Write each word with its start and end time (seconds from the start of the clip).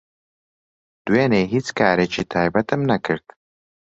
دوێنێ 1.05 1.41
هیچ 1.53 1.67
کارێکی 1.79 2.23
تایبەتم 2.31 2.81
نەکرد. 2.91 3.27